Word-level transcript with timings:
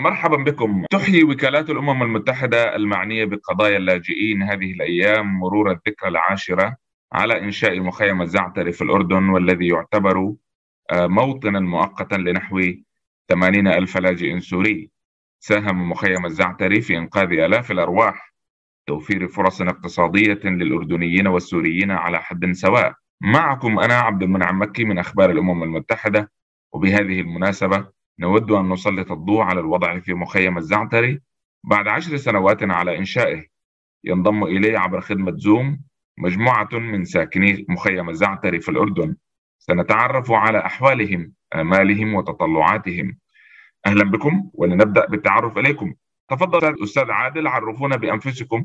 مرحبا 0.00 0.36
بكم. 0.36 0.84
تحيي 0.90 1.24
وكالات 1.24 1.70
الأمم 1.70 2.02
المتحدة 2.02 2.76
المعنية 2.76 3.24
بقضايا 3.24 3.76
اللاجئين 3.76 4.42
هذه 4.42 4.72
الأيام 4.72 5.26
مرور 5.26 5.70
الذكرى 5.70 6.08
العاشرة 6.08 6.76
على 7.12 7.40
إنشاء 7.40 7.80
مخيم 7.80 8.22
الزعتري 8.22 8.72
في 8.72 8.82
الأردن 8.82 9.28
والذي 9.28 9.68
يعتبر 9.68 10.34
آه، 10.92 11.06
موطنا 11.06 11.60
مؤقتا 11.60 12.14
لنحو 12.14 12.60
80 13.28 13.68
ألف 13.68 13.96
لاجئ 13.98 14.40
سوري. 14.40 14.90
ساهم 15.40 15.90
مخيم 15.90 16.26
الزعتري 16.26 16.80
في 16.80 16.96
إنقاذ 16.96 17.32
آلاف 17.32 17.70
الأرواح. 17.70 18.34
توفير 18.86 19.28
فرص 19.28 19.62
اقتصادية 19.62 20.40
للأردنيين 20.44 21.26
والسوريين 21.26 21.90
على 21.90 22.22
حد 22.22 22.52
سواء. 22.52 22.94
معكم 23.20 23.78
أنا 23.78 23.94
عبد 23.94 24.22
المنعم 24.22 24.62
مكي 24.62 24.84
من 24.84 24.98
أخبار 24.98 25.30
الأمم 25.30 25.62
المتحدة 25.62 26.30
وبهذه 26.72 27.20
المناسبة 27.20 27.95
نود 28.18 28.50
أن 28.50 28.68
نسلط 28.68 29.12
الضوء 29.12 29.42
على 29.42 29.60
الوضع 29.60 30.00
في 30.00 30.14
مخيم 30.14 30.58
الزعتري 30.58 31.20
بعد 31.64 31.88
عشر 31.88 32.16
سنوات 32.16 32.62
على 32.62 32.98
إنشائه. 32.98 33.44
ينضم 34.04 34.44
إليه 34.44 34.78
عبر 34.78 35.00
خدمة 35.00 35.36
زوم 35.36 35.80
مجموعة 36.18 36.68
من 36.72 37.04
ساكني 37.04 37.66
مخيم 37.68 38.10
الزعتري 38.10 38.60
في 38.60 38.68
الأردن. 38.68 39.16
سنتعرف 39.58 40.30
على 40.30 40.58
أحوالهم 40.58 41.32
آمالهم 41.54 42.14
وتطلعاتهم. 42.14 43.18
أهلا 43.86 44.04
بكم 44.04 44.50
ولنبدأ 44.54 45.06
بالتعرف 45.06 45.58
إليكم. 45.58 45.94
تفضل 46.30 46.82
أستاذ 46.82 47.10
عادل 47.10 47.46
عرفونا 47.46 47.96
بأنفسكم. 47.96 48.64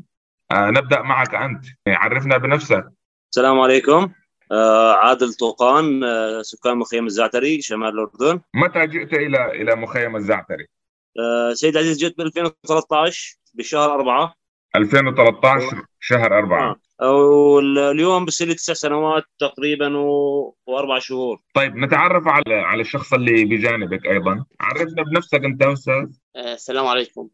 آه 0.50 0.70
نبدأ 0.70 1.02
معك 1.02 1.34
أنت. 1.34 1.64
عرفنا 1.88 2.36
بنفسك. 2.36 2.88
السلام 3.30 3.60
عليكم. 3.60 4.12
عادل 5.02 5.34
طوقان 5.34 6.04
آه 6.04 6.42
سكان 6.42 6.76
مخيم 6.76 7.06
الزعتري 7.06 7.62
شمال 7.62 7.88
الأردن. 7.88 8.40
متى 8.54 8.86
جئت 8.86 9.14
إلى 9.14 9.62
إلى 9.62 9.76
مخيم 9.76 10.16
الزعتري؟ 10.16 10.66
آه 11.18 11.52
سيد 11.52 11.76
عزيز 11.76 11.98
جئت 11.98 12.18
ب 12.18 12.20
2013 12.20 13.36
بشهر 13.54 13.94
4 13.94 14.34
2013 14.76 15.82
شهر 16.00 16.38
4 16.38 16.76
آه. 17.00 17.12
واليوم 17.12 18.24
بصير 18.24 18.48
لي 18.48 18.54
تسع 18.54 18.72
سنوات 18.72 19.24
تقريبا 19.38 19.96
و... 19.96 20.56
وأربع 20.66 20.98
شهور. 20.98 21.38
طيب 21.54 21.76
نتعرف 21.76 22.28
على 22.28 22.54
على 22.54 22.80
الشخص 22.80 23.12
اللي 23.12 23.44
بجانبك 23.44 24.06
أيضا. 24.06 24.44
عرفنا 24.60 25.02
بنفسك 25.02 25.44
أنت 25.44 25.62
أستاذ. 25.62 26.06
آه 26.36 26.54
السلام 26.54 26.86
عليكم. 26.86 27.28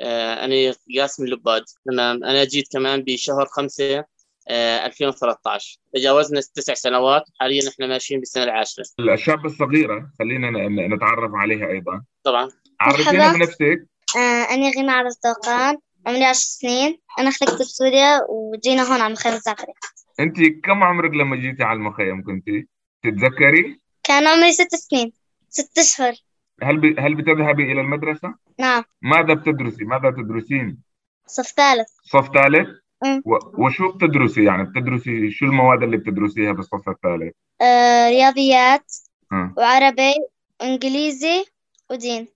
آه 0.00 0.44
أنا 0.44 0.74
قاسم 0.98 1.24
اللباد 1.24 1.64
تمام. 1.90 2.24
أنا 2.24 2.44
جيت 2.44 2.72
كمان 2.72 3.02
بشهر 3.02 3.46
خمسة 3.46 3.98
آه 3.98 4.06
2013 4.50 5.78
تجاوزنا 5.94 6.40
تسع 6.54 6.74
سنوات 6.74 7.22
حاليا 7.40 7.68
إحنا 7.68 7.86
ماشيين 7.86 8.20
بالسنة 8.20 8.44
العاشرة. 8.44 8.84
الشابه 9.00 9.44
الصغيرة 9.44 10.10
خلينا 10.18 10.50
نتعرف 10.96 11.30
عليها 11.34 11.66
أيضا. 11.66 12.02
طبعا. 12.24 12.48
عرفينا 12.80 13.32
بنفسك. 13.32 13.86
آه 14.16 14.54
أنا 14.54 14.70
غيمة 14.70 14.92
عبد 14.92 15.10
الطوقان 15.10 15.76
عمري 16.06 16.24
عشر 16.24 16.40
سنين. 16.40 17.00
أنا 17.18 17.30
خلقت 17.30 17.60
بسوريا 17.60 18.20
وجينا 18.28 18.82
هون 18.82 19.00
على 19.00 19.12
مخيم 19.12 19.32
الزعتري 19.32 19.72
أنت 20.20 20.36
كم 20.64 20.82
عمرك 20.82 21.10
لما 21.10 21.36
جيتي 21.36 21.62
على 21.62 21.76
المخيم 21.76 22.22
كنتي؟ 22.22 22.68
تتذكري؟ 23.02 23.80
كان 24.04 24.26
عمري 24.26 24.52
ست 24.52 24.74
سنين 24.74 25.12
ست 25.48 25.78
أشهر. 25.78 26.14
هل 26.62 26.76
ب... 26.76 27.00
هل 27.00 27.14
بتذهبي 27.14 27.72
إلى 27.72 27.80
المدرسة؟ 27.80 28.34
نعم. 28.58 28.84
ماذا 29.02 29.34
بتدرسي؟ 29.34 29.84
ماذا 29.84 30.10
تدرسين؟ 30.10 30.78
صف 31.26 31.46
ثالث. 31.46 31.88
صف 32.04 32.28
ثالث؟ 32.34 32.68
و... 33.04 33.38
وشو 33.64 33.92
بتدرسي؟ 33.92 34.44
يعني 34.44 34.64
بتدرسي 34.64 35.30
شو 35.30 35.44
المواد 35.44 35.82
اللي 35.82 35.96
بتدرسيها 35.96 36.52
بالصف 36.52 36.88
الثالث؟ 36.88 37.34
آه 37.60 38.08
رياضيات 38.08 38.92
أه. 39.32 39.54
وعربي 39.56 40.14
وإنجليزي 40.60 41.44
ودين. 41.90 42.28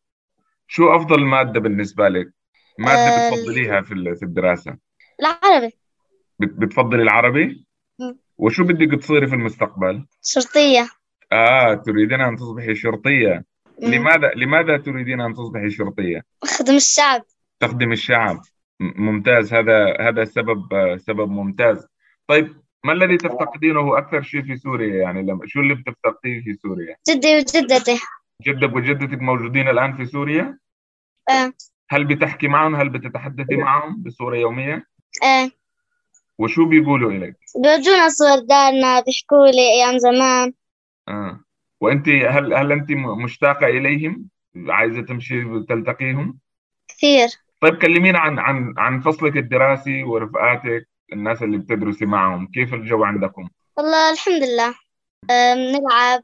شو 0.66 0.96
أفضل 0.96 1.24
مادة 1.24 1.60
بالنسبة 1.60 2.08
لك؟ 2.08 2.32
مادة 2.78 2.98
آه، 2.98 3.30
بتفضليها 3.30 3.80
في 3.80 4.14
في 4.14 4.22
الدراسة. 4.22 4.76
العربي. 5.20 5.72
بت... 6.38 6.48
بتفضلي 6.48 7.02
العربي. 7.02 7.66
وشو 8.38 8.64
بدك 8.64 9.00
تصيري 9.00 9.26
في 9.26 9.34
المستقبل؟ 9.34 10.06
شرطية. 10.22 10.88
آه 11.32 11.74
تريدين 11.74 12.20
أن 12.20 12.36
تصبحي 12.36 12.74
شرطية. 12.74 13.44
لماذا 13.82 14.32
لماذا 14.36 14.76
تريدين 14.76 15.20
أن 15.20 15.34
تصبحي 15.34 15.70
شرطية؟ 15.70 16.24
خدم 16.44 16.76
الشعب. 16.76 17.22
تخدم 17.60 17.92
الشعب. 17.92 18.42
ممتاز. 18.80 19.54
هذا 19.54 19.96
هذا 20.00 20.24
سبب 20.24 20.96
سبب 20.96 21.30
ممتاز. 21.30 21.86
طيب 22.26 22.60
ما 22.84 22.92
الذي 22.92 23.16
تفتقدينه 23.16 23.98
أكثر 23.98 24.22
شيء 24.22 24.42
في 24.42 24.56
سوريا؟ 24.56 25.02
يعني 25.02 25.22
لما 25.22 25.46
شو 25.46 25.60
اللي 25.60 25.74
بتفتقديه 25.74 26.42
في 26.42 26.54
سوريا؟ 26.54 26.96
جدي 27.08 27.36
وجدتي. 27.36 28.00
جدك 28.42 28.76
وجدتك 28.76 29.18
موجودين 29.22 29.68
الآن 29.68 29.96
في 29.96 30.06
سوريا؟ 30.06 30.58
آه. 31.30 31.52
هل 31.90 32.04
بتحكي 32.04 32.48
معهم؟ 32.48 32.76
هل 32.76 32.88
بتتحدثي 32.88 33.56
معهم 33.56 34.02
بصورة 34.02 34.36
يومية؟ 34.36 34.86
آه. 35.22 35.50
وشو 36.38 36.64
بيقولوا 36.64 37.12
لك 37.12 37.36
بيورجونا 37.62 38.08
صور 38.08 38.38
دارنا 38.38 39.00
بيحكوا 39.00 39.46
لي 39.46 39.72
أيام 39.72 39.98
زمان. 39.98 40.52
آه. 41.08 41.40
وأنت 41.80 42.08
هل 42.08 42.54
هل 42.54 42.72
أنت 42.72 42.90
مشتاقة 43.24 43.66
إليهم؟ 43.66 44.28
عايزة 44.56 45.02
تمشي 45.02 45.44
تلتقيهم؟ 45.68 46.38
كثير. 46.88 47.28
طيب 47.60 47.74
كلمينا 47.74 48.18
عن 48.18 48.38
عن 48.38 48.74
عن 48.78 49.00
فصلك 49.00 49.36
الدراسي 49.36 50.02
ورفقاتك 50.02 50.88
الناس 51.12 51.42
اللي 51.42 51.58
بتدرسي 51.58 52.06
معهم 52.06 52.46
كيف 52.46 52.74
الجو 52.74 53.04
عندكم؟ 53.04 53.48
والله 53.76 54.12
الحمد 54.12 54.42
لله. 54.42 54.74
بنلعب 55.28 56.22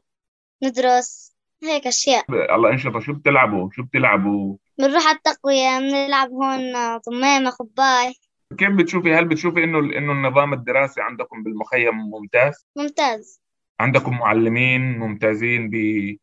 ندرس 0.63 1.35
هيك 1.63 1.87
أشياء. 1.87 2.25
الله 2.55 2.69
انشطه 2.69 2.99
شو 2.99 3.13
بتلعبوا؟ 3.13 3.69
شو 3.71 3.83
بتلعبوا؟ 3.83 4.57
بنروح 4.79 5.07
على 5.07 5.17
التقوية 5.17 5.79
بنلعب 5.79 6.29
هون 6.29 6.73
ضميمة 6.97 7.49
خباي. 7.49 8.13
كيف 8.57 8.69
بتشوفي 8.69 9.13
هل 9.13 9.25
بتشوفي 9.25 9.63
إنه 9.63 9.79
إنه 9.79 10.11
النظام 10.11 10.53
الدراسي 10.53 11.01
عندكم 11.01 11.43
بالمخيم 11.43 11.95
ممتاز؟ 11.95 12.65
ممتاز. 12.75 13.41
عندكم 13.79 14.17
معلمين 14.17 14.99
ممتازين 14.99 15.69
بي 15.69 16.19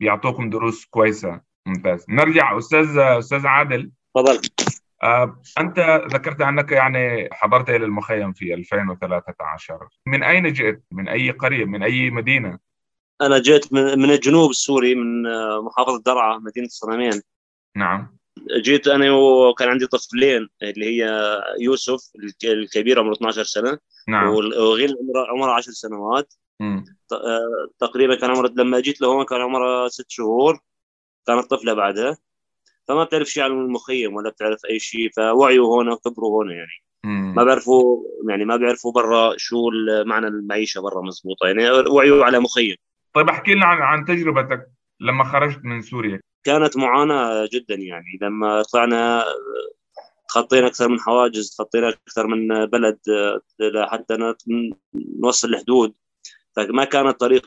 بيعطوكم 0.00 0.50
دروس 0.50 0.84
كويسة. 0.84 1.40
ممتاز. 1.66 2.06
نرجع 2.08 2.58
أستاذ 2.58 2.98
أستاذ 2.98 3.46
عادل. 3.46 3.90
تفضل. 4.14 4.40
آه، 5.02 5.42
أنت 5.58 5.78
ذكرت 6.14 6.40
أنك 6.40 6.72
يعني 6.72 7.28
حضرت 7.32 7.68
إلى 7.70 7.84
المخيم 7.84 8.32
في 8.32 8.54
2013 8.54 9.88
من 10.06 10.22
أين 10.22 10.52
جئت؟ 10.52 10.82
من 10.92 11.08
أي 11.08 11.30
قرية؟ 11.30 11.64
من 11.64 11.82
أي 11.82 12.10
مدينة؟ 12.10 12.58
أنا 13.22 13.38
جيت 13.38 13.72
من, 13.72 13.98
من 13.98 14.10
الجنوب 14.10 14.50
السوري 14.50 14.94
من 14.94 15.26
آه، 15.26 15.62
محافظة 15.62 16.02
درعا 16.06 16.38
مدينة 16.38 16.66
الصنمين 16.66 17.22
نعم. 17.76 18.16
جيت 18.62 18.88
أنا 18.88 19.10
وكان 19.12 19.68
عندي 19.68 19.86
طفلين 19.86 20.48
اللي 20.62 20.86
هي 20.86 21.08
يوسف 21.60 22.00
الك- 22.16 22.44
الكبير 22.44 23.00
عمره 23.00 23.12
12 23.12 23.44
سنة. 23.44 23.78
نعم. 24.08 24.28
وغيل 24.28 24.96
عمره 25.00 25.26
عمره 25.30 25.52
10 25.52 25.72
سنوات. 25.72 26.34
مم. 26.60 26.84
آه، 27.12 27.68
تقريبا 27.78 28.14
كان 28.14 28.30
عمره 28.30 28.48
لما 28.56 28.80
جيت 28.80 29.00
لهون 29.00 29.24
كان 29.24 29.40
عمره 29.40 29.88
ست 29.88 30.06
شهور. 30.08 30.58
كانت 31.26 31.50
طفلة 31.50 31.74
بعدها. 31.74 32.16
فما 32.88 33.04
بتعرف 33.04 33.28
شيء 33.28 33.42
عن 33.42 33.50
المخيم 33.50 34.14
ولا 34.14 34.30
بتعرف 34.30 34.60
أي 34.70 34.78
شيء 34.78 35.10
فوعيوا 35.16 35.66
هون 35.66 35.88
وكبروا 35.88 36.30
هون 36.30 36.50
يعني. 36.50 36.82
مم. 37.04 37.34
ما 37.36 37.44
بيعرفوا 37.44 38.04
يعني 38.28 38.44
ما 38.44 38.56
بيعرفوا 38.56 38.92
برا 38.92 39.34
شو 39.36 39.70
معنى 40.06 40.26
المعيشة 40.26 40.80
برا 40.80 41.02
مزبوطة. 41.02 41.46
يعني 41.46 41.70
وعيوا 41.70 42.24
على 42.24 42.38
مخيم. 42.40 42.76
طيب 43.14 43.28
احكي 43.28 43.54
لنا 43.54 43.66
عن 43.66 43.82
عن 43.82 44.04
تجربتك 44.04 44.66
لما 45.00 45.24
خرجت 45.24 45.60
من 45.64 45.82
سوريا. 45.82 46.20
كانت 46.44 46.76
معاناة 46.76 47.48
جدا 47.52 47.74
يعني. 47.74 48.18
لما 48.22 48.62
طلعنا 48.62 49.24
خطينا 50.28 50.66
أكثر 50.66 50.88
من 50.88 51.00
حواجز 51.00 51.56
خطينا 51.58 51.88
أكثر 51.88 52.26
من 52.26 52.66
بلد 52.66 52.98
لحتى 53.60 54.34
نوصل 55.20 55.48
الحدود 55.48 55.94
فما 56.56 56.84
كان 56.84 57.06
الطريق 57.06 57.46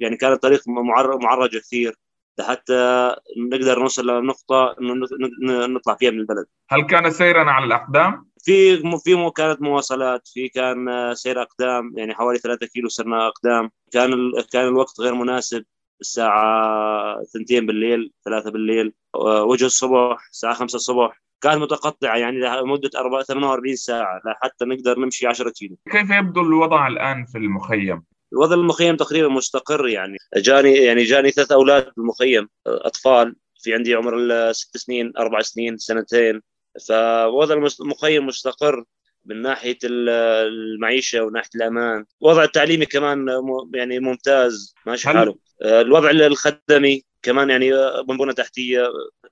يعني 0.00 0.16
كان 0.16 0.32
الطريق 0.32 0.68
معر- 0.68 1.18
معرج 1.18 1.56
كثير. 1.56 1.94
لحتى 2.38 3.14
نقدر 3.52 3.78
نوصل 3.78 4.06
لنقطه 4.06 4.76
إنه 4.80 5.66
نطلع 5.66 5.94
فيها 5.94 6.10
من 6.10 6.18
البلد 6.20 6.46
هل 6.70 6.82
كان 6.82 7.10
سيرا 7.10 7.50
على 7.50 7.64
الأقدام؟ 7.64 8.30
في 8.44 8.76
في 9.04 9.30
كانت 9.36 9.62
مواصلات 9.62 10.28
في 10.28 10.48
كان 10.48 11.10
سير 11.14 11.42
أقدام 11.42 11.92
يعني 11.96 12.14
حوالي 12.14 12.38
3 12.38 12.66
كيلو 12.66 12.88
سرنا 12.88 13.26
أقدام 13.28 13.70
كان 13.92 14.12
ال- 14.12 14.46
كان 14.52 14.68
الوقت 14.68 15.00
غير 15.00 15.14
مناسب 15.14 15.64
الساعة 16.00 17.22
2 17.22 17.66
بالليل 17.66 18.12
3 18.24 18.50
بالليل 18.50 18.92
آه، 19.14 19.42
وجه 19.44 19.64
الصبح 19.66 20.26
الساعة 20.30 20.54
5 20.54 20.76
الصبح 20.76 21.20
كانت 21.42 21.56
متقطعة 21.56 22.16
يعني 22.16 22.36
لمدة 22.40 22.90
4 22.96 23.22
48 23.22 23.76
ساعة 23.76 24.20
لحتى 24.26 24.64
نقدر 24.64 24.98
نمشي 24.98 25.26
10 25.26 25.50
كيلو 25.50 25.76
كيف 25.90 26.10
يبدو 26.10 26.40
الوضع 26.40 26.86
الآن 26.86 27.24
في 27.24 27.38
المخيم؟ 27.38 28.02
الوضع 28.32 28.54
المخيم 28.54 28.96
تقريبا 28.96 29.28
مستقر 29.28 29.88
يعني. 29.88 30.16
جاني 30.36 30.74
يعني 30.74 31.02
جاني 31.04 31.30
ثلاث 31.30 31.52
أولاد 31.52 31.92
بالمخيم 31.96 32.48
أطفال 32.66 33.36
في 33.62 33.74
عندي 33.74 33.94
عمر 33.94 34.16
الست 34.16 34.76
سنين 34.76 35.12
أربع 35.18 35.40
سنين 35.40 35.76
سنتين. 35.76 36.42
فوضع 36.88 37.54
المخيم 37.80 38.26
مستقر 38.26 38.84
من 39.26 39.42
ناحية 39.42 39.78
ال- 39.84 40.08
المعيشة 40.48 41.22
وناحية 41.22 41.50
الأمان، 41.54 42.04
الوضع 42.22 42.42
التعليمي 42.44 42.86
كمان 42.86 43.26
يعني 43.74 44.00
ممتاز 44.00 44.74
ماشي 44.86 45.08
حاله، 45.08 45.34
آه، 45.62 45.80
الوضع 45.80 46.10
الخدمي 46.10 47.02
كمان 47.22 47.50
يعني 47.50 47.74
آه، 47.74 48.00
بنبنى 48.02 48.32
تحتية. 48.32 48.88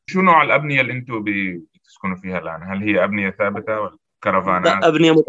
شو 0.06 0.20
نوع 0.20 0.42
الأبنية 0.42 0.80
اللي 0.80 0.92
أنتم 0.92 1.24
بتسكنوا 1.24 2.16
فيها 2.22 2.38
الآن؟ 2.38 2.62
هل 2.62 2.82
هي 2.82 3.04
أبنية 3.04 3.30
ثابتة 3.38 3.80
ولا 3.80 3.96
كرفانات؟ 4.24 4.84
أبنية 4.84 5.12
مت... 5.12 5.24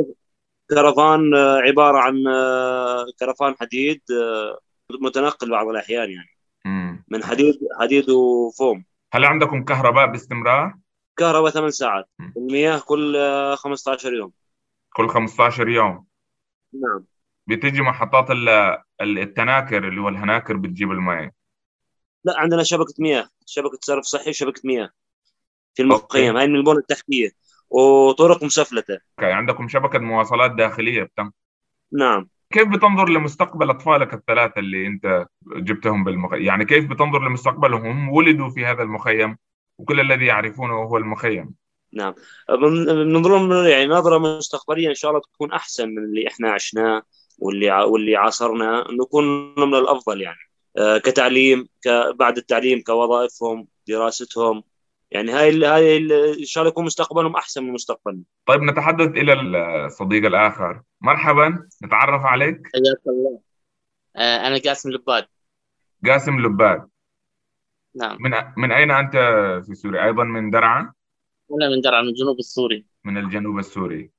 كرفان 0.69 1.35
آه، 1.35 1.57
عبارة 1.57 1.97
عن 1.97 2.27
آه، 2.27 3.05
كرفان 3.19 3.55
حديد 3.59 4.01
آه، 4.11 4.59
متنقل 5.01 5.49
بعض 5.49 5.67
الأحيان 5.67 6.09
يعني. 6.11 6.29
مم. 6.65 7.03
من 7.07 7.23
حديد 7.23 7.59
حديد 7.79 8.09
وفوم. 8.09 8.85
هل 9.13 9.25
عندكم 9.25 9.63
كهرباء 9.63 10.05
باستمرار؟ 10.07 10.73
كهرباء 11.17 11.51
ثمان 11.51 11.71
ساعات. 11.71 12.05
مم. 12.19 12.33
المياه 12.37 12.79
كل 12.79 13.15
آه، 13.15 13.55
15 13.55 14.13
يوم. 14.13 14.31
كل 14.93 15.09
15 15.09 15.69
يوم. 15.69 16.05
نعم. 16.73 17.05
بتجي 17.47 17.81
محطات 17.81 18.31
ال- 18.31 18.49
ال- 19.01 19.19
التناكر 19.19 19.87
اللي 19.87 20.01
هو 20.01 20.09
الهناكر 20.09 20.57
بتجيب 20.57 20.91
الماء. 20.91 21.29
لا 22.23 22.33
عندنا 22.37 22.63
شبكة 22.63 22.93
مياه. 22.99 23.29
شبكة 23.45 23.77
صرف 23.81 24.03
صحي 24.05 24.29
وشبكة 24.29 24.61
مياه 24.65 24.89
في 25.75 25.81
المخيم 25.81 26.37
هاي 26.37 26.47
من 26.47 26.55
البنى 26.55 26.77
التحتية. 26.77 27.29
وطرق 27.69 28.43
مسفلته. 28.43 28.93
أوكي 28.93 29.31
عندكم 29.31 29.67
شبكة 29.67 29.99
مواصلات 29.99 30.51
داخلية 30.51 31.03
بتم. 31.03 31.31
نعم. 31.93 32.29
كيف 32.53 32.67
بتنظر 32.67 33.09
لمستقبل 33.09 33.69
أطفالك 33.69 34.13
الثلاثة 34.13 34.59
اللي 34.59 34.87
أنت 34.87 35.25
جبتهم 35.55 36.03
بالمخيم 36.03 36.41
يعني 36.41 36.65
كيف 36.65 36.85
بتنظر 36.89 37.19
لمستقبلهم 37.29 37.85
هم 37.85 38.09
ولدوا 38.09 38.49
في 38.49 38.65
هذا 38.65 38.83
المخيم 38.83 39.37
وكل 39.77 39.99
الذي 39.99 40.25
يعرفونه 40.25 40.73
هو 40.73 40.97
المخيم؟ 40.97 41.55
نعم. 41.93 42.13
بن- 42.49 42.85
بننظر 42.85 43.67
يعني 43.67 43.85
نظرة 43.85 44.17
مستقبلية 44.17 44.89
إن 44.89 44.93
شاء 44.93 45.11
الله 45.11 45.21
تكون 45.21 45.51
أحسن 45.51 45.89
من 45.89 45.97
اللي 46.03 46.27
إحنا 46.27 46.51
عشناه 46.51 47.01
واللي 47.39 47.69
ع- 47.69 47.83
واللي 47.83 48.15
عاصرنا. 48.15 48.87
نكون 49.01 49.53
من 49.57 49.75
الأفضل 49.75 50.21
يعني. 50.21 50.37
آه، 50.77 50.97
كتعليم 50.97 51.67
بعد 52.19 52.37
التعليم 52.37 52.81
كوظائفهم 52.81 53.67
دراستهم 53.87 54.63
يعني 55.11 55.31
هاي 55.31 55.49
ال- 55.49 55.63
هاي 55.63 55.97
ال- 55.97 56.39
إن 56.39 56.45
شاء 56.45 56.61
الله 56.61 56.71
يكون 56.71 56.85
مستقبلهم 56.85 57.35
أحسن 57.35 57.63
من 57.63 57.73
مستقبلنا. 57.73 58.21
طيب 58.45 58.61
نتحدث 58.61 59.07
إلى 59.07 59.33
الصديق 59.85 60.25
الآخر. 60.25 60.81
مرحبا 61.01 61.67
نتعرف 61.83 62.25
عليك. 62.25 62.55
حياك 62.55 63.01
الله. 63.07 63.39
آه، 64.15 64.47
أنا 64.47 64.61
قاسم 64.65 64.91
لباد. 64.91 65.25
قاسم 66.05 66.39
لباد. 66.39 66.89
نعم. 67.95 68.17
من 68.19 68.31
من 68.57 68.71
أين 68.71 68.91
أنت 68.91 69.13
في 69.65 69.75
سوريا؟ 69.75 70.05
أيضا 70.05 70.23
من 70.23 70.49
درعا؟ 70.49 70.93
أنا 71.51 71.69
من 71.69 71.81
درعا 71.81 72.01
من 72.01 72.07
الجنوب 72.07 72.39
السوري. 72.39 72.85
من 73.03 73.17
الجنوب 73.17 73.59
السوري. 73.59 74.09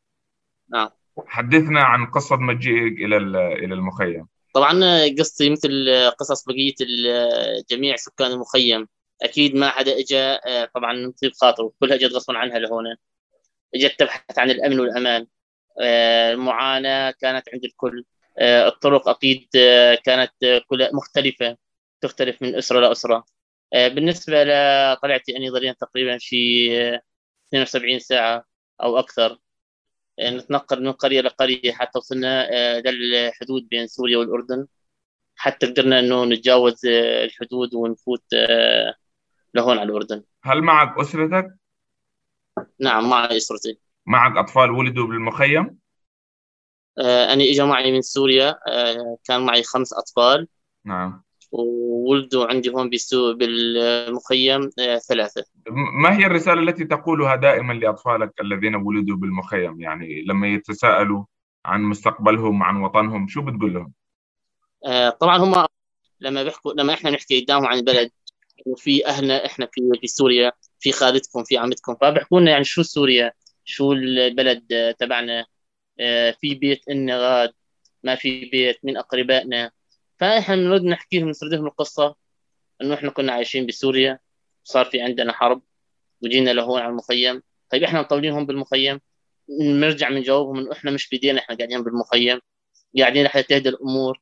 نعم. 0.73 0.89
حدثنا 1.27 1.83
عن 1.83 2.07
قصة 2.07 2.37
مجيئك 2.37 2.93
إلى 2.93 3.17
ال- 3.17 3.37
إلى 3.37 3.75
المخيم. 3.75 4.27
طبعا 4.55 4.81
قصتي 5.19 5.51
مثل 5.51 5.71
قصص 6.19 6.45
بقية 6.45 6.75
جميع 7.71 7.97
سكان 7.97 8.31
المخيم. 8.31 8.89
أكيد 9.23 9.55
ما 9.57 9.71
حدا 9.71 9.99
إجا 10.01 10.41
آه، 10.47 10.65
طبعا 10.75 11.13
طيب 11.23 11.33
خاطره 11.41 11.73
كلها 11.81 11.97
جت 11.97 12.13
غصبا 12.13 12.39
عنها 12.39 12.59
لهون. 12.59 12.85
إجت 13.75 14.01
تبحث 14.01 14.39
عن 14.39 14.51
الأمن 14.51 14.81
والأمان. 14.81 15.27
آه، 15.83 16.33
المعاناة 16.33 17.11
كانت 17.11 17.49
عند 17.55 17.65
الكل. 17.65 18.05
آه، 18.39 18.69
الطرق 18.69 19.09
أكيد 19.09 19.49
آه، 19.57 19.95
كانت 19.95 20.33
كلها 20.69 20.91
مختلفة 20.95 21.57
تختلف 22.01 22.43
من 22.43 22.57
أسرة 22.57 22.81
لأسرة 22.81 23.25
آه، 23.75 23.89
بالنسبة 23.89 24.45
لطلعتي 24.45 25.37
أني 25.37 25.51
ضلينا 25.51 25.73
تقريبا 25.81 26.19
في 26.21 26.37
آه، 26.95 27.03
72 27.49 27.99
ساعة 28.01 28.45
أو 28.83 28.99
أكثر. 28.99 29.39
آه، 30.21 30.31
نتنقل 30.31 30.83
من 30.85 30.93
قرية 30.93 31.21
لقرية 31.21 31.73
حتى 31.73 31.99
وصلنا 31.99 32.51
للحدود 32.91 33.69
بين 33.69 33.87
سوريا 33.87 34.19
والأردن. 34.19 34.67
حتى 35.37 35.67
قدرنا 35.67 35.99
إنه 36.01 36.25
نتجاوز 36.25 36.87
الحدود 37.25 37.75
ونفوت 37.75 38.25
لهون 39.55 39.79
على 39.79 39.91
الأردن 39.91 40.23
هل 40.43 40.63
معك 40.63 40.99
أسرتك؟ 40.99 41.61
نعم 42.81 43.11
مع 43.11 43.25
أسرتي. 43.25 43.79
معك 44.07 44.37
أطفال 44.37 44.71
ولدوا 44.71 45.07
بالمخيم؟ 45.07 45.79
آه، 46.99 47.33
أنا 47.33 47.45
إجا 47.45 47.65
معي 47.65 47.93
من 47.93 48.03
سوريا. 48.03 48.59
آه، 48.69 49.17
كان 49.25 49.47
معي 49.47 49.63
خمس 49.63 49.93
أطفال. 49.93 50.49
نعم. 50.85 51.23
وولدوا 51.53 52.47
عندي 52.47 52.71
هون 52.71 52.91
بالمخيم 53.39 54.71
آه، 54.79 54.99
ثلاثة. 54.99 55.45
ما 56.03 56.19
هي 56.19 56.27
الرسالة 56.27 56.61
التي 56.61 56.85
تقولها 56.85 57.37
دائما 57.37 57.73
لأطفالك 57.73 58.41
الذين 58.41 58.75
ولدوا 58.75 59.17
بالمخيم؟ 59.17 59.81
يعني 59.81 60.23
لما 60.23 60.49
يتساءلوا 60.49 61.25
عن 61.65 61.83
مستقبلهم 61.83 62.63
عن 62.63 62.77
وطنهم 62.77 63.29
شو 63.29 63.43
بتقول 63.43 63.75
لهم؟ 63.75 63.93
آه، 64.87 65.11
طبعا 65.11 65.37
هم 65.37 65.67
لما 66.21 66.43
بيحكوا 66.43 66.73
لما 66.73 66.95
إحنا 66.95 67.11
بنحكي 67.11 67.41
قدامهم 67.41 67.67
عن 67.67 67.79
البلد 67.79 68.11
وفي 68.67 69.07
أهلنا 69.07 69.47
إحنا 69.47 69.69
في 69.73 69.81
في 70.01 70.07
سوريا 70.07 70.53
في 70.81 70.93
خالتكم 70.93 71.45
في 71.45 71.57
عمتكم. 71.59 71.97
فبيحكوا 72.01 72.41
لنا 72.41 72.51
يعني 72.51 72.65
شو 72.65 72.83
سوريا 72.83 73.33
شو 73.65 73.93
البلد 73.93 74.95
تبعنا 74.99 75.47
آه، 76.01 76.31
في 76.41 76.55
بيت 76.55 76.89
إلنا 76.89 77.19
غاد 77.19 77.53
ما 78.03 78.15
في 78.15 78.45
بيت 78.45 78.79
من 78.85 78.97
أقربائنا. 78.97 79.71
فإحنا 80.21 80.57
بنرد 80.57 80.85
نحكي 80.85 81.19
لهم 81.19 81.29
نسرد 81.29 81.55
لهم 81.55 81.67
القصة 81.67 82.17
إنه 82.83 82.95
إحنا 82.95 83.11
كنا 83.11 83.33
عايشين 83.33 83.67
بسوريا 83.67 84.19
صار 84.65 84.85
في 84.85 85.01
عندنا 85.01 85.33
حرب 85.33 85.63
وجينا 86.23 86.51
لهون 86.51 86.81
على 86.81 86.91
المخيم. 86.91 87.43
طيب 87.71 87.83
إحنا 87.83 88.01
مطولينهم 88.01 88.47
بالمخيم. 88.47 89.01
نرجع 89.61 90.11
من 90.11 90.23
جوابهم 90.23 90.59
إنه 90.59 90.73
إحنا 90.73 90.91
مش 90.91 91.09
بايدينا 91.09 91.41
إحنا 91.41 91.57
قاعدين 91.57 91.85
بالمخيم. 91.85 92.41
قاعدين 92.99 93.25
لحتى 93.25 93.43
تهدى 93.43 93.69
الأمور 93.69 94.21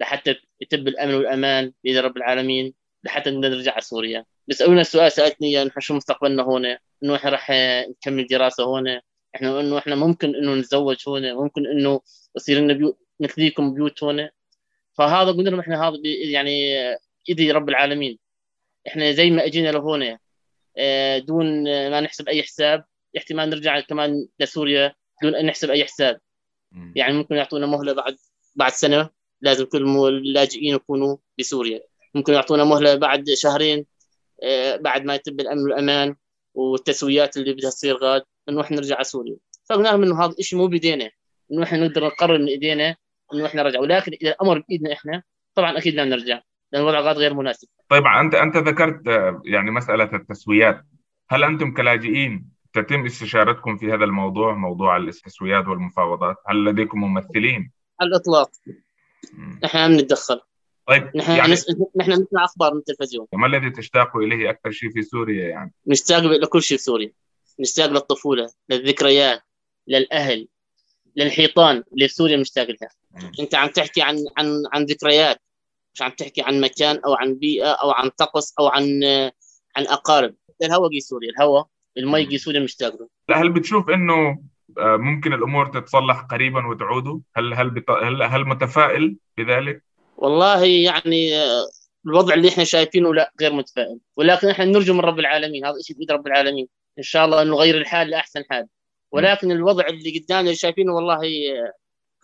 لحتى 0.00 0.36
يتم 0.60 0.88
الأمن 0.88 1.14
والأمان 1.14 1.72
باذن 1.84 1.98
رب 1.98 2.16
العالمين. 2.16 2.74
لحتى 3.04 3.30
نرجع 3.30 3.72
على 3.72 3.80
سوريا. 3.80 4.24
بيسألونا 4.48 4.80
السؤال 4.80 5.12
سألتني 5.12 5.48
اياه 5.48 5.64
نحن 5.64 5.80
شو 5.80 5.94
مستقبلنا 5.94 6.42
هون؟ 6.42 6.66
إنه 7.02 7.16
إحنا 7.16 7.30
راح 7.30 7.50
نكمل 7.90 8.26
دراسة 8.26 8.64
هون؟ 8.64 9.00
إحنا 9.34 9.60
إنه 9.60 9.78
إحنا 9.78 9.94
ممكن 9.94 10.34
إنه 10.34 10.54
نتزوج 10.54 10.96
هون؟ 11.08 11.32
ممكن 11.32 11.66
إنه 11.66 12.00
يصير 12.36 12.58
لنا 12.58 12.72
بيوت 12.72 12.98
مثليكم 13.20 13.74
بيوت 13.74 14.04
هون؟ 14.04 14.28
فهذا 14.92 15.30
قلنا 15.30 15.50
لهم 15.50 15.60
إحنا 15.60 15.88
هذا 15.88 15.96
يعني 16.04 16.74
إيدي 17.28 17.52
رب 17.52 17.68
العالمين. 17.68 18.18
إحنا 18.86 19.12
زي 19.12 19.30
ما 19.30 19.46
إجينا 19.46 19.68
لهون 19.68 20.18
آه، 20.76 21.18
دون 21.18 21.64
ما 21.64 22.00
نحسب 22.00 22.28
أي 22.28 22.42
حساب 22.42 22.84
احتمال 23.16 23.50
نرجع 23.50 23.80
كمان 23.80 24.28
لسوريا 24.40 24.94
دون 25.22 25.34
أن 25.34 25.46
نحسب 25.46 25.70
أي 25.70 25.84
حساب. 25.84 26.20
يعني 26.96 27.12
ممكن 27.12 27.34
يعطونا 27.34 27.66
مهلة 27.66 27.92
بعد 27.92 28.16
بعد 28.56 28.72
سنة 28.72 29.10
لازم 29.40 29.64
كل 29.64 30.08
اللاجئين 30.08 30.74
يكونوا 30.74 31.16
بسوريا. 31.38 31.80
ممكن 32.14 32.32
يعطونا 32.32 32.64
مهلة 32.64 32.94
بعد 32.94 33.24
شهرين 33.30 33.86
آه، 34.42 34.76
بعد 34.76 35.04
ما 35.04 35.14
يتم 35.14 35.32
الأمن 35.32 35.62
والأمان 35.62 36.14
والتسويات 36.54 37.36
اللي 37.36 37.52
بدها 37.52 37.70
تصير 37.70 37.96
غاد 37.96 38.22
إنه 38.48 38.60
إحنا 38.60 38.76
نرجع 38.76 38.94
على 38.94 39.04
سوريا. 39.04 39.36
فقلنا 39.68 39.88
لهم 39.88 40.02
انه 40.02 40.24
هذا 40.24 40.34
الشيء 40.38 40.58
مو 40.58 40.66
بايدينا 40.66 41.10
إنه 41.52 41.62
إحنا 41.62 41.86
نقدر 41.86 42.06
نقرر 42.06 42.38
من 42.38 42.46
إيدينا 42.46 42.96
إنه 43.34 43.46
إحنا 43.46 43.62
نرجع. 43.62 43.80
ولكن 43.80 44.12
إذا 44.22 44.30
الأمر 44.30 44.58
بإيدنا 44.58 44.92
إحنا 44.92 45.22
طبعا 45.54 45.78
أكيد 45.78 45.94
لا 45.94 46.04
نرجع 46.04 46.40
لأن 46.72 46.82
الوضع 46.82 47.00
غاد 47.00 47.16
غير 47.16 47.34
مناسب. 47.34 47.68
طيب 47.88 48.04
أنت 48.06 48.34
أنت 48.34 48.56
ذكرت 48.56 49.08
آه، 49.08 49.42
يعني 49.44 49.70
مسألة 49.70 50.10
التسويات. 50.14 50.84
هل 51.30 51.44
أنتم 51.44 51.74
كلاجئين 51.74 52.50
تتم 52.72 53.04
استشارتكم 53.04 53.76
في 53.76 53.92
هذا 53.92 54.04
الموضوع 54.04 54.54
موضوع 54.54 54.96
التسويات 54.96 55.68
والمفاوضات؟ 55.68 56.36
هل 56.46 56.64
لديكم 56.64 57.00
ممثلين؟ 57.00 57.70
على 58.00 58.08
الإطلاق. 58.08 58.50
ما 59.74 59.88
بنتدخل. 59.88 60.40
طيب 60.90 61.10
نحن 61.16 61.32
يعني 61.32 61.52
نس... 61.52 61.66
نحن 61.96 62.12
نسمع 62.12 62.44
أخبار 62.44 62.74
من 62.74 62.78
التلفزيون. 62.78 63.26
ما 63.32 63.46
الذي 63.46 63.70
تشتاق 63.70 64.16
إليه 64.16 64.50
أكثر 64.50 64.70
شيء 64.70 64.90
في 64.90 65.02
سوريا 65.02 65.48
يعني؟ 65.48 65.72
نشتاق 65.86 66.22
لكل 66.22 66.62
شيء 66.62 66.78
سوري 66.78 67.12
نشتاق 67.60 67.90
للطفولة 67.90 68.50
للذكريات 68.68 69.42
للأهل 69.88 70.48
للحيطان 71.16 71.82
اللي 71.92 72.08
في 72.08 72.14
سوريا 72.14 72.36
مشتاق 72.36 72.66
لها. 72.66 72.90
أنت 73.40 73.54
عم 73.54 73.68
تحكي 73.68 74.02
عن 74.02 74.16
عن 74.38 74.62
عن 74.72 74.84
ذكريات 74.84 75.40
مش 75.94 76.02
عم 76.02 76.10
تحكي 76.10 76.42
عن 76.42 76.60
مكان 76.60 76.96
أو 76.96 77.14
عن 77.14 77.34
بيئة 77.34 77.72
أو 77.72 77.90
عن 77.90 78.08
طقس 78.08 78.54
أو 78.58 78.68
عن 78.68 79.02
عن 79.76 79.86
أقارب. 79.86 80.34
الهواء 80.62 80.90
جي 80.90 81.00
سوريا 81.00 81.30
الهواء 81.30 81.66
المي 81.96 82.24
جي 82.24 82.38
سوريا 82.38 82.60
مشتاق 82.60 82.96
له. 83.00 83.08
هل 83.36 83.52
بتشوف 83.52 83.90
إنه 83.90 84.42
آه، 84.78 84.96
ممكن 84.96 85.32
الأمور 85.32 85.66
تتصلح 85.66 86.20
قريبا 86.20 86.66
وتعودوا 86.66 87.20
هل 87.36 87.54
هل 87.54 87.70
بت... 87.70 87.90
هل 87.90 88.22
هل 88.22 88.44
متفائل 88.44 89.16
بذلك؟ 89.38 89.89
والله 90.20 90.64
يعني 90.64 91.36
آه، 91.36 91.66
الوضع 92.06 92.34
اللي 92.34 92.48
إحنا 92.48 92.64
شايفينه 92.64 93.14
لا 93.14 93.32
غير 93.40 93.52
متفائل. 93.52 93.98
ولكن 94.16 94.48
إحنا 94.48 94.64
نرجو 94.64 94.94
من 94.94 95.00
رب 95.00 95.18
العالمين 95.18 95.64
هذا 95.64 95.74
شيء 95.82 95.96
بيد 95.96 96.12
رب 96.12 96.26
العالمين. 96.26 96.68
إن 96.98 97.02
شاء 97.02 97.24
الله 97.24 97.42
إنه 97.42 97.56
يغير 97.56 97.78
الحال 97.78 98.10
لأحسن 98.10 98.44
حال. 98.50 98.66
ولكن 99.12 99.50
الوضع 99.50 99.86
اللي 99.86 100.18
قدامنا 100.18 100.40
اللي 100.40 100.54
شايفينه 100.54 100.92
والله 100.92 101.16
آه، 101.16 101.72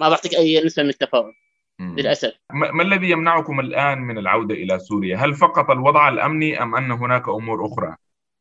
ما 0.00 0.08
بعطيك 0.08 0.34
أي 0.34 0.64
نسبة 0.64 0.82
من 0.82 0.88
التفاؤل. 0.88 1.32
للأسف. 1.80 2.32
ما 2.52 2.70
ما 2.70 2.82
الذي 2.82 3.10
يمنعكم 3.10 3.60
الآن 3.60 3.98
من 3.98 4.18
العودة 4.18 4.54
إلى 4.54 4.78
سوريا؟ 4.78 5.16
هل 5.16 5.34
فقط 5.34 5.70
الوضع 5.70 6.08
الأمني 6.08 6.62
أم 6.62 6.76
أن 6.76 6.90
هناك 6.90 7.28
أمور 7.28 7.66
أخرى؟ 7.66 7.96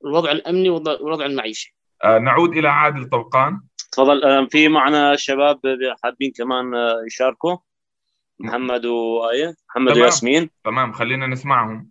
الوضع 0.06 0.32
الأمني 0.32 0.70
والوضع 0.70 1.26
المعيشي 1.26 1.76
آه، 2.04 2.18
نعود 2.18 2.58
إلى 2.58 2.70
عادل 2.70 3.10
طوقان 3.10 3.62
تفضل 3.92 4.24
آه، 4.24 4.48
في 4.52 4.68
معنا 4.68 5.16
شباب 5.16 5.60
حابين 6.04 6.32
كمان 6.38 6.72
يشاركوا. 7.08 7.58
محمد 8.40 8.86
وآية 8.86 9.56
محمد 9.70 9.92
تمام. 9.92 10.04
وياسمين. 10.04 10.50
تمام 10.64 10.94
خلينا 10.94 11.28
نسمعهم. 11.28 11.90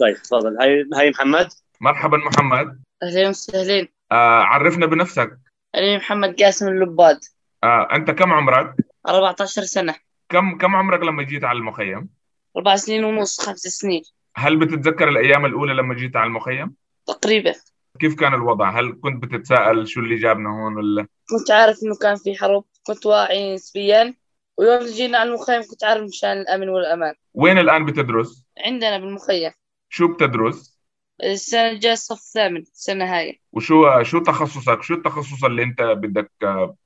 طيب 0.00 0.16
تفضل. 0.16 0.56
هاي 0.60 0.86
هاي 0.94 1.10
محمد. 1.10 1.48
مرحبا 1.80 2.16
محمد. 2.16 2.82
أهلين 3.02 3.28
وسهلين. 3.28 3.88
آه 4.12 4.42
عرفنا 4.42 4.86
بنفسك. 4.86 5.38
أنا 5.74 5.96
محمد 5.96 6.42
قاسم 6.42 6.68
اللباد. 6.68 7.20
آه 7.64 7.88
أنت 7.92 8.10
كم 8.10 8.32
عمرك؟ 8.32 8.74
14 9.08 9.62
سنة. 9.62 9.94
كم 10.28 10.58
كم 10.58 10.76
عمرك 10.76 11.00
لما 11.00 11.22
جيت 11.22 11.44
على 11.44 11.58
المخيم؟ 11.58 12.08
أربع 12.56 12.76
سنين 12.76 13.04
ونص 13.04 13.40
خمس 13.40 13.58
سنين. 13.58 14.02
هل 14.36 14.56
بتتذكر 14.56 15.08
الأيام 15.08 15.46
الأولى 15.46 15.74
لما 15.74 15.94
جيت 15.94 16.16
على 16.16 16.26
المخيم؟ 16.26 16.74
تقريبا. 17.06 17.54
كيف 17.98 18.14
كان 18.14 18.34
الوضع؟ 18.34 18.70
هل 18.70 18.98
كنت 19.02 19.22
بتتساءل 19.22 19.88
شو 19.88 20.00
اللي 20.00 20.16
جابنا 20.16 20.50
هون 20.50 20.76
ولا؟ 20.76 21.06
كنت 21.30 21.50
عارف 21.50 21.76
إنه 21.82 21.96
كان 22.02 22.16
في 22.16 22.34
حرب 22.34 22.64
كنت 22.86 23.06
واعي 23.06 23.54
نسبيا. 23.54 24.14
ويوم 24.58 24.86
جينا 24.86 25.18
على 25.18 25.28
المخيم 25.30 25.62
كنت 25.70 25.84
عارف 25.84 26.02
مشان 26.02 26.32
الأمن 26.40 26.68
والأمان 26.68 27.14
وين 27.34 27.58
الآن 27.58 27.84
بتدرس؟ 27.86 28.46
عندنا 28.66 28.98
بالمخيم 28.98 29.52
شو 29.88 30.14
بتدرس؟ 30.14 30.78
السنة 31.24 31.70
الجاية 31.70 31.92
الصف 31.92 32.16
الثامن 32.16 32.60
السنة 32.60 33.16
هاي 33.18 33.40
وشو 33.52 34.02
شو 34.02 34.18
تخصصك؟ 34.18 34.82
شو 34.82 34.94
التخصص 34.94 35.44
اللي 35.44 35.62
أنت 35.62 35.82
بدك 35.82 36.30
آه، 36.42 36.76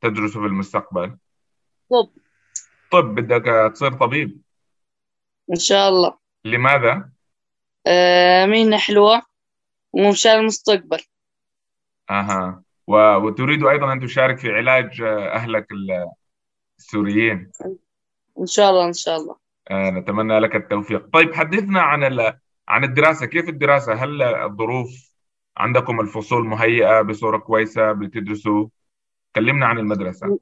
تدرسه 0.00 0.40
في 0.40 0.46
المستقبل؟ 0.46 1.16
طب 1.90 2.10
طب 2.92 3.14
بدك 3.14 3.48
آه، 3.48 3.68
تصير 3.68 3.92
طبيب 3.92 4.40
إن 5.50 5.56
شاء 5.56 5.88
الله 5.88 6.18
لماذا؟ 6.44 7.10
آه 7.86 8.46
مهنة 8.46 8.78
حلوة 8.78 9.22
ومشان 9.92 10.32
المستقبل 10.32 11.00
أها 12.10 12.62
وتريد 12.86 13.64
أيضا 13.64 13.92
أن 13.92 14.00
تشارك 14.00 14.38
في 14.38 14.48
علاج 14.52 15.00
آه، 15.00 15.34
أهلك 15.34 15.72
ال- 15.72 16.10
السوريين 16.82 17.50
إن 18.40 18.46
شاء 18.46 18.70
الله 18.70 18.86
إن 18.86 18.92
شاء 18.92 19.16
الله. 19.16 19.36
آه، 19.70 19.90
نتمنى 19.90 20.38
لك 20.38 20.56
التوفيق. 20.56 21.06
طيب 21.12 21.34
حدثنا 21.34 21.80
عن 21.82 22.04
ال- 22.04 22.38
عن 22.68 22.84
الدراسة. 22.84 23.26
كيف 23.26 23.48
الدراسة؟ 23.48 23.92
هل 23.92 24.22
الظروف 24.22 25.12
عندكم 25.56 26.00
الفصول 26.00 26.46
مهيئة 26.46 27.02
بصورة 27.02 27.38
كويسة 27.38 27.92
بتدرسوا؟ 27.92 28.68
كلمنا 29.36 29.66
عن 29.66 29.78
المدرسة. 29.78 30.38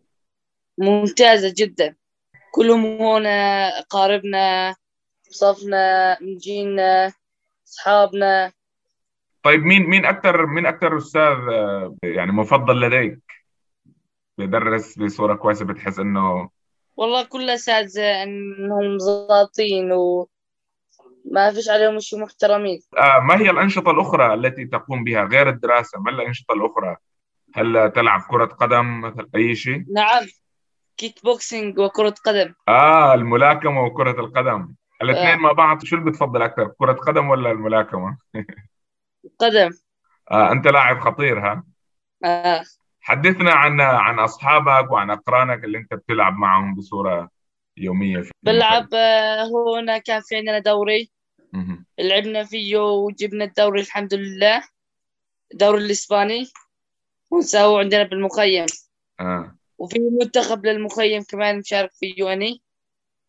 ممتازة 0.79 1.55
جدا. 1.57 1.97
كلهم 2.55 2.85
هون 2.85 3.27
أقاربنا 3.27 4.75
صفنا 5.31 6.19
مجينا 6.21 7.13
أصحابنا. 7.69 8.53
طيب 9.43 9.63
مين 9.63 9.83
مين 9.87 10.07
أكثر 10.07 10.47
مين 10.47 10.67
أكثر 10.67 10.97
أستاذ 10.97 11.37
آه، 11.53 11.97
يعني 12.03 12.33
مفضل 12.33 12.81
لديك؟ 12.81 13.30
بيدرس 14.47 14.99
بصورة 14.99 15.35
كويسة 15.35 15.65
بتحس 15.65 15.99
إنه 15.99 16.51
والله 16.97 17.23
كل 17.25 17.51
أساتذة 17.51 18.23
إنهم 18.23 18.99
ظابطين 18.99 19.93
وما 19.93 21.53
فيش 21.55 21.69
عليهم 21.69 21.99
شيء 21.99 22.19
محترمين. 22.19 22.81
آه 22.99 23.19
ما 23.21 23.41
هي 23.41 23.51
الأنشطة 23.51 23.91
الأخرى 23.91 24.35
التي 24.35 24.65
تقوم 24.65 25.05
بها 25.05 25.25
غير 25.25 25.49
الدراسة؟ 25.49 26.01
ما 26.01 26.11
الأنشطة 26.11 26.53
الأخرى؟ 26.53 26.97
هل 27.55 27.93
تلعب 27.95 28.21
كرة 28.31 28.45
قدم 28.45 29.01
مثل 29.01 29.29
أي 29.35 29.55
شيء؟ 29.55 29.85
نعم 29.95 30.27
كيك 30.97 31.25
بوكسينج 31.25 31.79
وكرة 31.79 32.15
قدم. 32.25 32.55
آه 32.69 33.15
الملاكمة 33.15 33.85
وكرة 33.85 34.21
القدم. 34.21 34.75
الاثنين 35.03 35.33
آه. 35.33 35.37
مع 35.37 35.53
بعض 35.53 35.85
شو 35.85 35.97
اللي 35.97 36.11
بتفضل 36.11 36.43
أكثر 36.43 36.69
كرة 36.79 36.93
قدم 36.93 37.29
ولا 37.29 37.51
الملاكمة؟ 37.51 38.19
قدم. 39.41 39.71
آه 40.31 40.53
أنت 40.53 40.67
لاعب 40.67 41.01
خطير 41.01 41.39
ها؟ 41.39 41.65
آه. 42.25 42.63
حدثنا 43.01 43.53
عن 43.53 43.81
عن 43.81 44.19
أصحابك 44.19 44.91
وعن 44.91 45.11
أقرانك 45.11 45.65
اللي 45.65 45.79
أنت 45.79 45.95
بتلعب 45.95 46.33
معهم 46.37 46.75
بصورة 46.75 47.31
يومية 47.77 48.21
في 48.21 48.31
بلعب 48.43 48.95
آه، 48.95 49.51
هنا 49.79 49.99
كان 49.99 50.21
في 50.21 50.37
عندنا 50.37 50.59
دوري. 50.59 51.11
لعبنا 51.99 52.45
فيه 52.45 52.77
وجبنا 52.77 53.45
الدوري 53.45 53.81
الحمد 53.81 54.15
لله. 54.15 54.63
الدوري 55.53 55.85
الإسباني. 55.85 56.47
ونساوي 57.31 57.81
عندنا 57.81 58.03
بالمخيم 58.03 58.67
آه. 59.21 59.57
وفي 59.79 59.99
منتخب 59.99 60.67
للمخيم 60.67 61.23
كمان 61.23 61.59
مشارك 61.59 61.93
فيه 61.93 62.33
أني 62.33 62.63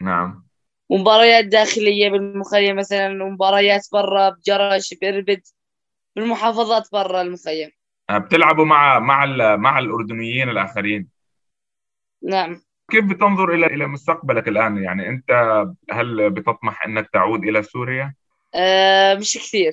نعم. 0.02 0.48
ومباريات 0.90 1.46
داخلية 1.46 2.10
بالمخيم 2.10 2.76
مثلا 2.76 3.24
ومباريات 3.24 3.88
برا 3.94 4.30
بجرش 4.30 4.94
بإربد 4.94 5.42
بالمحافظات 6.16 6.88
برا 6.92 7.22
المخيم 7.22 7.72
بتلعبوا 8.18 8.66
مع 8.66 9.00
مع 9.00 9.26
مع 9.56 9.80
الأردنيين 9.80 10.50
الآخرين. 10.50 11.08
نعم. 12.24 12.62
كيف 12.92 13.06
بتنظر 13.06 13.54
إلى 13.54 13.66
إلى 13.66 13.88
مستقبلك 13.88 14.48
الآن؟ 14.48 14.78
يعني 14.78 15.10
أنت 15.10 15.32
هل 15.92 16.30
بتطمح 16.30 16.86
أنك 16.86 17.10
تعود 17.14 17.44
إلى 17.44 17.64
سوريا؟ 17.64 18.14
آه 18.56 19.16
مش 19.16 19.38
كثير. 19.38 19.72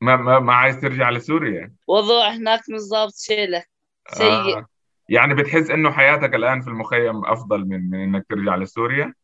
ما 0.00 0.16
ما, 0.16 0.38
ما 0.38 0.54
عايز 0.54 0.80
ترجع 0.80 1.10
لسوريا؟ 1.10 1.72
وضع 1.86 2.28
هناك 2.28 2.60
مش 2.60 2.80
شيلة. 3.26 3.64
سيء. 4.08 4.58
آه. 4.58 4.66
يعني 5.08 5.34
بتحس 5.34 5.70
إنه 5.70 5.90
حياتك 5.90 6.34
الآن 6.34 6.60
في 6.60 6.68
المخيم 6.68 7.24
أفضل 7.24 7.64
من 7.64 7.90
من 7.90 8.02
إنك 8.02 8.26
ترجع 8.28 8.56
لسوريا؟ 8.56 9.14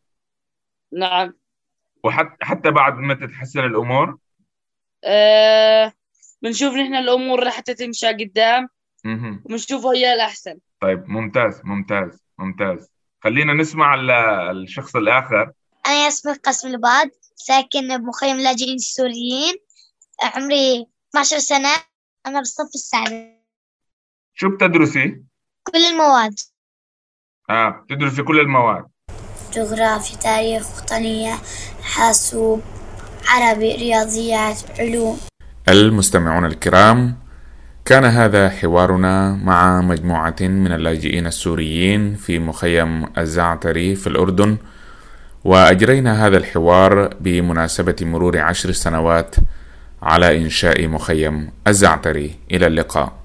نعم. 0.92 1.35
وحتى 2.04 2.44
حتى 2.44 2.71
بعد 2.71 2.99
ما 2.99 3.14
تتحسن 3.14 3.64
الأمور؟ 3.64 4.18
آه 5.04 5.92
بنشوف 6.44 6.74
نحن 6.74 6.94
الأمور 6.94 7.44
لحتى 7.44 7.74
تمشي 7.74 8.06
قدام 8.06 8.68
مهم. 9.04 9.42
وبنشوف 9.44 9.86
هي 9.86 10.14
الأحسن. 10.14 10.58
طيب 10.80 11.08
ممتاز 11.08 11.60
ممتاز 11.64 12.24
ممتاز. 12.38 12.88
خلينا 13.20 13.54
نسمع 13.54 13.94
ال- 13.94 14.10
الشخص 14.10 14.96
الآخر. 14.96 15.52
أنا 15.86 16.08
اسمي 16.08 16.34
قاسم 16.34 16.68
الباد 16.68 17.10
ساكن 17.36 17.98
بمخيم 17.98 18.36
اللاجئين 18.36 18.74
السوريين 18.74 19.54
عمري 20.22 20.86
12 21.10 21.38
سنة. 21.38 21.68
أنا 22.26 22.38
بالصف 22.38 22.74
السابع. 22.74 23.30
شو 24.34 24.48
بتدرسي؟ 24.48 25.22
كل 25.62 25.78
المواد. 25.78 26.34
آه 27.50 27.68
بتدرسي 27.68 28.22
كل 28.22 28.40
المواد. 28.40 28.84
جغرافيا 29.52 30.16
تاريخ 30.16 30.82
وطنية 30.82 31.34
حاسوب 31.82 32.62
عربي 33.28 33.74
رياضيات 33.74 34.80
علوم. 34.80 35.20
المستمعون 35.68 36.44
الكرام 36.44 37.16
كان 37.85 38.04
هذا 38.04 38.49
حوارنا 38.49 39.33
مع 39.33 39.80
مجموعة 39.80 40.37
من 40.40 40.73
اللاجئين 40.73 41.26
السوريين 41.26 42.14
في 42.14 42.38
مخيم 42.38 43.06
الزعتري 43.18 43.94
في 43.94 44.06
الأردن 44.06 44.56
وأجرينا 45.44 46.26
هذا 46.26 46.37
الحوار 46.37 47.14
بمناسبة 47.21 47.97
مرور 48.00 48.38
عشر 48.38 48.73
سنوات 48.73 49.35
على 50.02 50.38
إنشاء 50.38 50.88
مخيم 50.88 51.50
الزعتري. 51.66 52.35
إلى 52.50 52.66
اللقاء. 52.66 53.24